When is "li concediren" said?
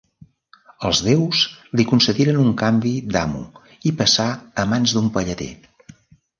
1.81-2.41